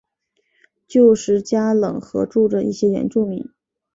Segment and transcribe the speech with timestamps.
[0.87, 3.45] 旧时加冷河住着一些原住民。